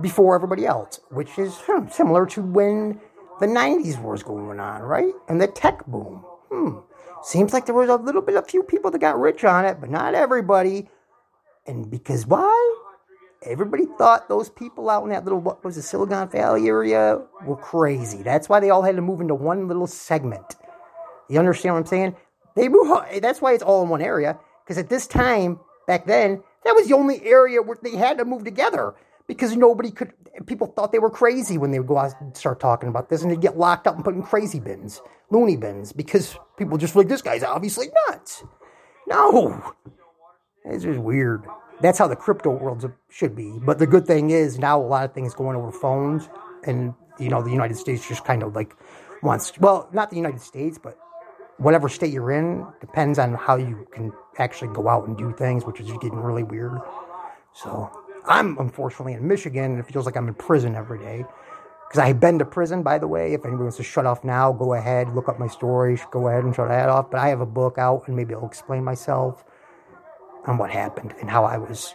before 0.01 0.35
everybody 0.35 0.65
else, 0.67 1.01
which 1.11 1.39
is 1.39 1.57
hmm, 1.67 1.89
similar 1.89 2.27
to 2.27 2.43
when 2.43 3.01
the 3.41 3.47
90s 3.47 4.01
was 4.01 4.23
going 4.23 4.61
on, 4.61 4.83
right? 4.83 5.13
And 5.29 5.41
the 5.41 5.49
tech 5.49 5.85
boom. 5.87 6.25
Hmm. 6.51 6.79
Seems 7.25 7.53
like 7.53 7.67
there 7.67 7.75
was 7.75 7.89
a 7.89 7.97
little 7.97 8.23
bit, 8.23 8.37
a 8.37 8.43
few 8.43 8.63
people 8.63 8.91
that 8.91 9.01
got 9.01 9.19
rich 9.19 9.45
on 9.45 9.65
it, 9.65 9.81
but 9.81 9.91
not 9.91 10.15
everybody. 10.15 10.89
And 11.67 11.91
because 11.91 12.27
why? 12.27 12.82
Everybody 13.45 13.87
thought 13.99 14.29
those 14.29 14.49
people 14.49 14.89
out 14.89 15.03
in 15.03 15.11
that 15.11 15.25
little, 15.25 15.41
what 15.41 15.65
was 15.65 15.77
the 15.77 15.83
Silicon 15.83 16.29
Valley 16.29 16.69
area 16.69 17.21
were 17.45 17.57
crazy. 17.57 18.23
That's 18.23 18.49
why 18.49 18.61
they 18.61 18.71
all 18.71 18.83
had 18.83 18.97
to 18.97 19.03
move 19.03 19.21
into 19.21 19.35
one 19.35 19.67
little 19.67 19.87
segment. 19.87 20.57
You 21.29 21.39
understand 21.39 21.75
what 21.75 21.81
I'm 21.81 21.87
saying? 21.87 22.17
They 22.55 22.69
move, 22.69 22.89
that's 23.21 23.41
why 23.41 23.55
it's 23.55 23.63
all 23.63 23.83
in 23.83 23.89
one 23.89 24.03
area. 24.03 24.39
Because 24.65 24.79
at 24.79 24.89
this 24.89 25.07
time, 25.07 25.59
back 25.87 26.07
then, 26.07 26.43
that 26.65 26.75
was 26.75 26.87
the 26.87 26.95
only 26.95 27.25
area 27.25 27.61
where 27.63 27.77
they 27.83 27.97
had 27.97 28.19
to 28.19 28.25
move 28.25 28.45
together 28.45 28.95
because 29.27 29.57
nobody 29.57 29.91
could. 29.91 30.13
People 30.47 30.69
thought 30.69 30.93
they 30.93 30.99
were 30.99 31.11
crazy 31.11 31.59
when 31.59 31.73
they 31.73 31.79
would 31.79 31.89
go 31.89 31.99
out 31.99 32.15
and 32.21 32.37
start 32.37 32.59
talking 32.59 32.89
about 32.89 33.11
this, 33.11 33.23
and 33.23 33.31
they'd 33.31 33.41
get 33.41 33.59
locked 33.59 33.87
up 33.87 33.95
and 33.95 34.05
put 34.05 34.15
in 34.15 34.23
crazy 34.23 34.61
bins, 34.61 35.01
loony 35.31 35.57
bins, 35.57 35.93
because 35.93 36.39
people 36.57 36.79
just 36.79 36.97
like 36.97 37.09
this 37.09 37.23
guy's 37.23 37.43
obviously 37.43 37.89
nuts. 38.09 38.43
No, 39.07 39.75
it's 40.65 40.85
just 40.85 40.99
weird. 40.99 41.45
That's 41.83 41.99
how 41.99 42.07
the 42.07 42.17
crypto 42.17 42.51
world 42.51 42.91
should 43.11 43.35
be. 43.35 43.59
But 43.61 43.79
the 43.79 43.87
good 43.87 44.07
thing 44.07 44.31
is 44.31 44.59
now 44.59 44.81
a 44.81 44.87
lot 44.87 45.05
of 45.05 45.13
things 45.13 45.35
going 45.35 45.57
over 45.57 45.73
phones, 45.73 46.29
and 46.65 46.95
you 47.19 47.29
know 47.29 47.43
the 47.43 47.51
United 47.51 47.77
States 47.77 48.07
just 48.07 48.25
kind 48.25 48.43
of 48.43 48.55
like 48.55 48.75
wants. 49.23 49.59
Well, 49.59 49.89
not 49.93 50.11
the 50.11 50.17
United 50.17 50.41
States, 50.41 50.79
but 50.79 50.97
whatever 51.59 51.89
state 51.89 52.13
you're 52.13 52.31
in 52.33 52.67
depends 52.81 53.19
on 53.19 53.35
how 53.35 53.57
you 53.57 53.87
can 53.93 54.13
actually 54.39 54.73
go 54.73 54.89
out 54.89 55.07
and 55.07 55.17
do 55.19 55.33
things, 55.33 55.65
which 55.65 55.81
is 55.81 55.91
getting 55.93 56.17
really 56.17 56.45
weird. 56.45 56.81
So 57.53 57.91
I'm 58.27 58.57
unfortunately 58.59 59.15
in 59.15 59.27
Michigan, 59.27 59.73
and 59.73 59.79
it 59.81 59.87
feels 59.93 60.07
like 60.07 60.17
I'm 60.17 60.29
in 60.29 60.35
prison 60.35 60.75
every 60.77 60.99
day. 60.99 61.25
Because 61.89 62.09
I've 62.09 62.21
been 62.21 62.39
to 62.39 62.47
prison, 62.47 62.83
by 62.83 62.97
the 62.97 63.07
way. 63.07 63.35
If 63.35 63.45
anybody 63.45 63.65
wants 63.65 63.77
to 63.77 63.83
shut 63.83 64.07
off 64.07 64.25
now, 64.25 64.51
go 64.51 64.73
ahead, 64.73 65.15
look 65.15 65.29
up 65.29 65.39
my 65.39 65.47
story, 65.47 66.01
go 66.11 66.29
ahead 66.29 66.43
and 66.43 66.55
shut 66.55 66.69
that 66.69 66.89
off. 66.89 67.11
But 67.11 67.21
I 67.21 67.29
have 67.29 67.43
a 67.43 67.47
book 67.47 67.77
out, 67.77 68.05
and 68.07 68.17
maybe 68.17 68.35
I'll 68.35 68.47
explain 68.47 68.83
myself 68.83 69.45
on 70.47 70.59
what 70.59 70.71
happened 70.71 71.15
and 71.21 71.31
how 71.31 71.45
I 71.45 71.59
was. 71.59 71.95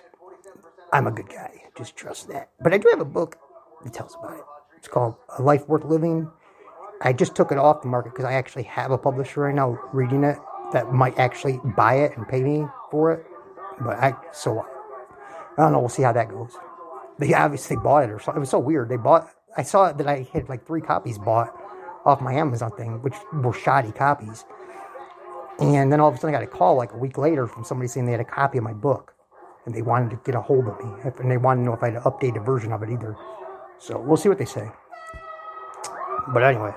I'm 0.93 1.07
a 1.07 1.11
good 1.11 1.29
guy. 1.29 1.63
Just 1.77 1.95
trust 1.95 2.27
that. 2.29 2.49
But 2.61 2.73
I 2.73 2.77
do 2.77 2.87
have 2.89 3.01
a 3.01 3.05
book 3.05 3.37
that 3.83 3.93
tells 3.93 4.15
about 4.15 4.37
it. 4.37 4.43
It's 4.77 4.87
called 4.87 5.15
A 5.37 5.41
Life 5.41 5.67
Worth 5.67 5.83
Living. 5.83 6.29
I 7.01 7.13
just 7.13 7.35
took 7.35 7.51
it 7.51 7.57
off 7.57 7.81
the 7.81 7.87
market 7.87 8.13
because 8.13 8.25
I 8.25 8.33
actually 8.33 8.63
have 8.63 8.91
a 8.91 8.97
publisher 8.97 9.41
right 9.41 9.53
now 9.53 9.77
reading 9.93 10.23
it 10.23 10.37
that 10.73 10.91
might 10.91 11.17
actually 11.19 11.59
buy 11.75 11.95
it 11.95 12.17
and 12.17 12.27
pay 12.27 12.41
me 12.41 12.65
for 12.89 13.11
it. 13.11 13.25
But 13.79 13.97
I, 13.97 14.15
so 14.31 14.65
I 15.57 15.61
don't 15.61 15.71
know. 15.71 15.79
We'll 15.79 15.89
see 15.89 16.03
how 16.03 16.13
that 16.13 16.29
goes. 16.29 16.53
They 17.19 17.33
obviously 17.33 17.75
bought 17.77 18.03
it 18.05 18.11
or 18.11 18.19
something. 18.19 18.37
It 18.37 18.41
was 18.41 18.49
so 18.49 18.59
weird. 18.59 18.89
They 18.89 18.97
bought. 18.97 19.29
I 19.55 19.63
saw 19.63 19.91
that 19.91 20.07
I 20.07 20.27
had 20.33 20.49
like 20.49 20.65
three 20.65 20.81
copies 20.81 21.17
bought 21.17 21.53
off 22.05 22.21
my 22.21 22.33
Amazon 22.33 22.71
thing, 22.71 23.01
which 23.01 23.15
were 23.33 23.53
shoddy 23.53 23.91
copies. 23.91 24.45
And 25.59 25.91
then 25.91 25.99
all 25.99 26.09
of 26.09 26.15
a 26.15 26.17
sudden, 26.17 26.35
I 26.35 26.39
got 26.39 26.43
a 26.43 26.51
call 26.51 26.75
like 26.75 26.93
a 26.93 26.97
week 26.97 27.17
later 27.17 27.47
from 27.47 27.63
somebody 27.63 27.87
saying 27.87 28.05
they 28.05 28.11
had 28.11 28.21
a 28.21 28.25
copy 28.25 28.59
of 28.59 28.63
my 28.63 28.73
book, 28.73 29.13
and 29.65 29.73
they 29.73 29.81
wanted 29.81 30.11
to 30.11 30.19
get 30.23 30.35
a 30.35 30.41
hold 30.41 30.67
of 30.67 30.77
me, 30.83 30.91
and 31.03 31.31
they 31.31 31.37
wanted 31.37 31.61
to 31.61 31.65
know 31.65 31.73
if 31.73 31.81
I 31.81 31.87
had 31.87 31.95
an 31.95 32.03
updated 32.03 32.45
version 32.45 32.71
of 32.71 32.83
it 32.83 32.89
either. 32.89 33.15
So 33.79 33.99
we'll 33.99 34.17
see 34.17 34.29
what 34.29 34.37
they 34.37 34.45
say. 34.45 34.69
But 36.29 36.43
anyway, 36.43 36.73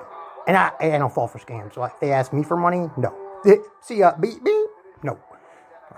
and 0.47 0.57
I, 0.57 0.73
I 0.81 0.99
don't 0.99 1.13
fall 1.13 1.29
for 1.29 1.39
scams. 1.39 1.75
So 1.75 1.85
if 1.85 1.99
they 2.01 2.13
ask 2.13 2.33
me 2.33 2.43
for 2.43 2.57
money, 2.57 2.89
no. 2.97 3.15
See 3.83 3.97
ya, 3.99 4.13
beep 4.19 4.43
beep. 4.45 4.67
No, 5.03 5.19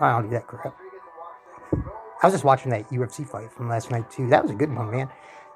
I 0.00 0.12
don't 0.12 0.24
do 0.24 0.30
that 0.30 0.46
crap. 0.46 0.76
I 2.22 2.26
was 2.26 2.34
just 2.34 2.44
watching 2.44 2.70
that 2.70 2.88
UFC 2.90 3.26
fight 3.28 3.52
from 3.52 3.68
last 3.68 3.90
night 3.90 4.10
too. 4.10 4.28
That 4.28 4.42
was 4.42 4.52
a 4.52 4.54
good 4.54 4.74
one, 4.74 4.90
man. 4.90 5.08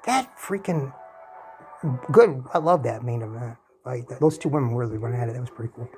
That 0.05 0.37
freaking 0.37 0.93
good. 2.11 2.43
I 2.53 2.57
love 2.57 2.83
that 2.83 3.03
main 3.03 3.21
event. 3.21 3.57
Like 3.85 4.07
those 4.19 4.37
two 4.37 4.49
women 4.49 4.75
really 4.75 4.97
went 4.97 5.15
at 5.15 5.29
it. 5.29 5.33
That 5.33 5.41
was 5.41 5.49
pretty 5.49 5.71
cool. 5.73 5.89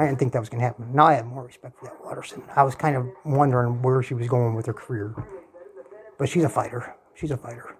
I 0.00 0.06
didn't 0.06 0.18
think 0.18 0.32
that 0.32 0.40
was 0.40 0.48
going 0.48 0.60
to 0.60 0.66
happen. 0.66 0.92
Now 0.94 1.06
I 1.06 1.14
have 1.14 1.26
more 1.26 1.44
respect 1.44 1.78
for 1.78 1.86
that 1.86 2.04
Waterson. 2.04 2.42
I 2.56 2.62
was 2.62 2.74
kind 2.74 2.96
of 2.96 3.06
wondering 3.24 3.82
where 3.82 4.02
she 4.02 4.14
was 4.14 4.28
going 4.28 4.54
with 4.54 4.66
her 4.66 4.72
career, 4.72 5.14
but 6.18 6.28
she's 6.28 6.44
a 6.44 6.48
fighter. 6.48 6.94
She's 7.14 7.30
a 7.30 7.36
fighter. 7.36 7.76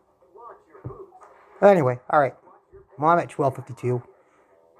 But 1.60 1.68
anyway, 1.68 1.98
all 2.10 2.20
right. 2.20 2.34
Well, 2.98 3.10
I'm 3.10 3.18
at 3.18 3.30
12:52. 3.30 4.02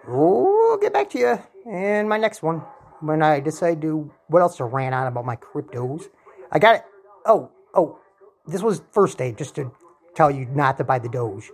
We'll 0.06 0.78
get 0.78 0.92
back 0.92 1.11
to 1.11 1.18
you 1.18 1.38
in 1.70 2.09
my 2.09 2.16
next 2.16 2.42
one 2.42 2.62
when 3.00 3.23
I 3.23 3.40
decide 3.40 3.80
to 3.82 4.11
what 4.28 4.42
else 4.42 4.56
to 4.56 4.64
rant 4.64 4.94
on 4.94 5.06
about 5.06 5.25
my 5.25 5.37
cryptos. 5.37 6.09
I 6.52 6.59
got 6.59 6.76
it 6.76 6.85
oh, 7.26 7.50
oh, 7.75 7.99
this 8.47 8.62
was 8.62 8.82
first 8.92 9.18
day 9.18 9.32
just 9.32 9.54
to 9.56 9.73
tell 10.14 10.30
you 10.30 10.47
not 10.47 10.78
to 10.78 10.85
buy 10.85 10.99
the 10.99 11.09
Doge 11.09 11.50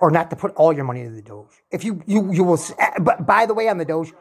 or 0.00 0.10
not 0.10 0.30
to 0.30 0.36
put 0.36 0.54
all 0.54 0.72
your 0.72 0.84
money 0.84 1.00
into 1.00 1.14
the 1.14 1.22
Doge. 1.22 1.62
If 1.70 1.84
you, 1.84 2.02
you, 2.06 2.32
you 2.32 2.44
will, 2.44 2.60
eh, 2.78 2.90
but 3.00 3.26
by 3.26 3.46
the 3.46 3.54
way, 3.54 3.68
on 3.68 3.78
the 3.78 3.84
Doge, 3.84 4.12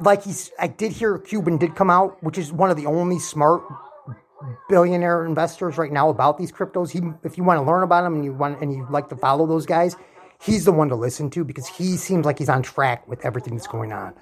like 0.00 0.24
he's, 0.24 0.50
I 0.58 0.68
did 0.68 0.92
hear 0.92 1.18
Cuban 1.18 1.58
did 1.58 1.74
come 1.74 1.90
out, 1.90 2.22
which 2.22 2.38
is 2.38 2.52
one 2.52 2.70
of 2.70 2.76
the 2.76 2.86
only 2.86 3.18
smart 3.18 3.62
billionaire 4.68 5.24
investors 5.24 5.78
right 5.78 5.92
now 5.92 6.08
about 6.08 6.38
these 6.38 6.50
cryptos. 6.50 6.90
He, 6.90 7.00
if 7.24 7.38
you 7.38 7.44
want 7.44 7.58
to 7.58 7.62
learn 7.62 7.82
about 7.82 8.02
them 8.02 8.14
and 8.14 8.24
you 8.24 8.32
want, 8.32 8.60
and 8.60 8.72
you 8.72 8.86
like 8.90 9.08
to 9.10 9.16
follow 9.16 9.46
those 9.46 9.66
guys, 9.66 9.96
he's 10.40 10.64
the 10.64 10.72
one 10.72 10.88
to 10.88 10.96
listen 10.96 11.30
to 11.30 11.44
because 11.44 11.68
he 11.68 11.96
seems 11.96 12.26
like 12.26 12.38
he's 12.38 12.48
on 12.48 12.62
track 12.62 13.06
with 13.06 13.24
everything 13.24 13.54
that's 13.56 13.68
going 13.68 13.92
on. 13.92 14.14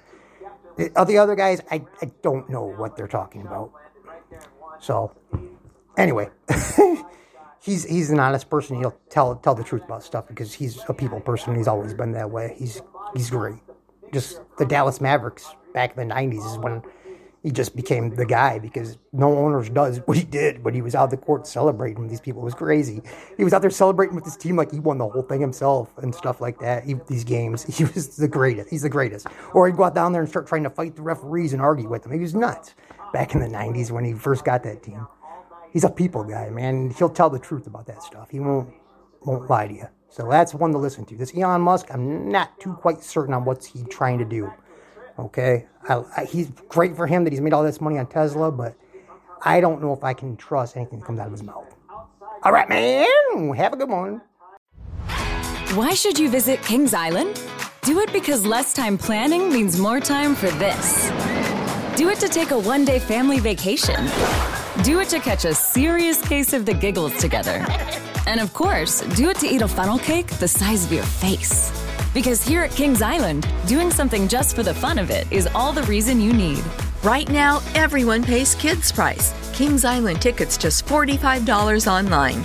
The, 0.77 0.89
the 1.07 1.17
other 1.17 1.35
guys, 1.35 1.61
I, 1.71 1.83
I 2.01 2.11
don't 2.21 2.49
know 2.49 2.63
what 2.63 2.95
they're 2.95 3.07
talking 3.07 3.41
about. 3.41 3.71
So, 4.79 5.15
Anyway, 5.97 6.29
he's 7.61 7.83
he's 7.83 8.09
an 8.09 8.19
honest 8.19 8.49
person. 8.49 8.77
He'll 8.77 8.97
tell 9.09 9.35
tell 9.35 9.55
the 9.55 9.63
truth 9.63 9.83
about 9.83 10.03
stuff 10.03 10.27
because 10.27 10.53
he's 10.53 10.79
a 10.87 10.93
people 10.93 11.19
person. 11.19 11.55
He's 11.55 11.67
always 11.67 11.93
been 11.93 12.13
that 12.13 12.29
way. 12.29 12.55
He's 12.57 12.81
he's 13.13 13.29
great. 13.29 13.59
Just 14.13 14.41
the 14.57 14.65
Dallas 14.65 15.01
Mavericks 15.01 15.53
back 15.73 15.97
in 15.97 16.07
the 16.07 16.13
'90s 16.13 16.51
is 16.51 16.57
when 16.57 16.81
he 17.43 17.51
just 17.51 17.75
became 17.75 18.13
the 18.15 18.25
guy 18.25 18.59
because 18.59 18.97
no 19.11 19.35
owners 19.35 19.69
does 19.69 19.97
what 20.05 20.15
he 20.15 20.23
did 20.23 20.63
when 20.63 20.75
he 20.75 20.81
was 20.81 20.93
out 20.93 21.09
the 21.09 21.17
court 21.17 21.47
celebrating 21.47 22.01
with 22.01 22.09
these 22.09 22.21
people. 22.21 22.41
It 22.41 22.45
was 22.45 22.53
crazy. 22.53 23.01
He 23.35 23.43
was 23.43 23.51
out 23.51 23.61
there 23.61 23.71
celebrating 23.71 24.15
with 24.15 24.25
his 24.25 24.37
team 24.37 24.55
like 24.55 24.71
he 24.71 24.79
won 24.79 24.99
the 24.99 25.07
whole 25.07 25.23
thing 25.23 25.41
himself 25.41 25.97
and 25.97 26.13
stuff 26.13 26.39
like 26.39 26.59
that. 26.59 26.83
He, 26.83 26.95
these 27.07 27.23
games, 27.23 27.63
he 27.77 27.83
was 27.83 28.15
the 28.15 28.27
greatest. 28.27 28.69
He's 28.69 28.83
the 28.83 28.89
greatest. 28.89 29.27
Or 29.53 29.67
he'd 29.67 29.75
go 29.75 29.85
out 29.85 29.95
down 29.95 30.13
there 30.13 30.21
and 30.21 30.29
start 30.29 30.47
trying 30.47 30.63
to 30.63 30.69
fight 30.69 30.95
the 30.95 31.01
referees 31.01 31.53
and 31.53 31.61
argue 31.61 31.89
with 31.89 32.03
them. 32.03 32.11
He 32.11 32.19
was 32.19 32.35
nuts 32.35 32.75
back 33.11 33.33
in 33.33 33.41
the 33.41 33.47
'90s 33.47 33.91
when 33.91 34.05
he 34.05 34.13
first 34.13 34.45
got 34.45 34.63
that 34.63 34.83
team. 34.83 35.07
He's 35.73 35.83
a 35.83 35.89
people 35.89 36.23
guy, 36.23 36.49
man. 36.49 36.91
He'll 36.91 37.09
tell 37.09 37.29
the 37.29 37.39
truth 37.39 37.65
about 37.65 37.87
that 37.87 38.03
stuff. 38.03 38.29
He 38.29 38.39
won't 38.39 38.71
won't 39.25 39.49
lie 39.49 39.67
to 39.67 39.73
you. 39.73 39.87
So 40.09 40.27
that's 40.29 40.53
one 40.53 40.73
to 40.73 40.77
listen 40.77 41.05
to. 41.05 41.15
This 41.15 41.35
Elon 41.35 41.61
Musk, 41.61 41.87
I'm 41.89 42.29
not 42.29 42.59
too 42.59 42.73
quite 42.73 43.01
certain 43.01 43.33
on 43.33 43.45
what's 43.45 43.65
he 43.65 43.83
trying 43.85 44.17
to 44.19 44.25
do. 44.25 44.51
Okay, 45.19 45.65
I, 45.87 46.03
I, 46.17 46.25
he's 46.25 46.49
great 46.69 46.95
for 46.95 47.07
him 47.07 47.23
that 47.23 47.33
he's 47.33 47.41
made 47.41 47.53
all 47.53 47.63
this 47.63 47.81
money 47.81 47.97
on 47.97 48.07
Tesla, 48.07 48.51
but 48.51 48.75
I 49.43 49.61
don't 49.61 49.81
know 49.81 49.93
if 49.93 50.03
I 50.03 50.13
can 50.13 50.37
trust 50.37 50.77
anything 50.77 50.99
that 50.99 51.05
comes 51.05 51.19
out 51.19 51.27
of 51.27 51.31
his 51.31 51.43
mouth. 51.43 51.73
All 52.43 52.51
right, 52.51 52.67
man. 52.69 53.53
Have 53.53 53.73
a 53.73 53.75
good 53.75 53.89
one. 53.89 54.21
Why 55.75 55.93
should 55.93 56.19
you 56.19 56.29
visit 56.29 56.61
Kings 56.63 56.93
Island? 56.93 57.41
Do 57.83 57.99
it 57.99 58.11
because 58.13 58.45
less 58.45 58.73
time 58.73 58.97
planning 58.97 59.51
means 59.51 59.79
more 59.79 59.99
time 59.99 60.35
for 60.35 60.49
this. 60.51 61.09
Do 61.95 62.09
it 62.09 62.19
to 62.19 62.29
take 62.29 62.51
a 62.51 62.59
one 62.59 62.85
day 62.85 62.99
family 62.99 63.39
vacation. 63.39 64.07
Do 64.83 64.99
it 64.99 65.09
to 65.09 65.19
catch 65.19 65.45
a 65.45 65.53
serious 65.53 66.21
case 66.21 66.53
of 66.53 66.65
the 66.65 66.73
giggles 66.73 67.17
together. 67.17 67.65
And 68.27 68.39
of 68.39 68.53
course, 68.53 69.01
do 69.15 69.29
it 69.29 69.37
to 69.37 69.47
eat 69.47 69.61
a 69.61 69.67
funnel 69.67 69.99
cake 69.99 70.27
the 70.27 70.47
size 70.47 70.85
of 70.85 70.91
your 70.91 71.03
face. 71.03 71.71
Because 72.13 72.45
here 72.45 72.63
at 72.63 72.71
Kings 72.71 73.01
Island, 73.01 73.47
doing 73.67 73.89
something 73.89 74.27
just 74.27 74.55
for 74.55 74.63
the 74.63 74.73
fun 74.73 74.99
of 74.99 75.09
it 75.09 75.31
is 75.31 75.47
all 75.55 75.71
the 75.71 75.83
reason 75.83 76.19
you 76.19 76.33
need. 76.33 76.63
Right 77.03 77.29
now, 77.29 77.61
everyone 77.73 78.23
pays 78.23 78.55
kids' 78.55 78.91
price. 78.91 79.33
Kings 79.53 79.85
Island 79.85 80.21
tickets 80.21 80.57
just 80.57 80.85
$45 80.85 81.87
online. 81.87 82.43